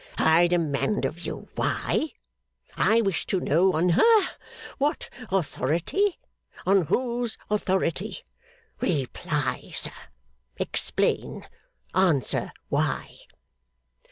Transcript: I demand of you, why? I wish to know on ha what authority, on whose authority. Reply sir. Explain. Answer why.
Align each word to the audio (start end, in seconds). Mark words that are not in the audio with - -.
I 0.17 0.47
demand 0.47 1.05
of 1.05 1.27
you, 1.27 1.47
why? 1.53 2.13
I 2.75 3.01
wish 3.01 3.27
to 3.27 3.39
know 3.39 3.73
on 3.73 3.89
ha 3.89 4.35
what 4.79 5.09
authority, 5.29 6.17
on 6.65 6.85
whose 6.85 7.37
authority. 7.51 8.23
Reply 8.79 9.73
sir. 9.75 9.91
Explain. 10.57 11.47
Answer 11.93 12.51
why. 12.69 13.15